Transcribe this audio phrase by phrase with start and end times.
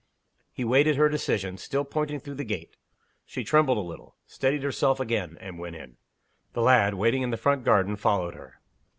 [0.51, 2.75] He waited her decision, still pointing through the gate.
[3.23, 5.97] She trembled a little steadied herself again and went in.
[6.53, 8.59] The lad, waiting in the front garden, followed her.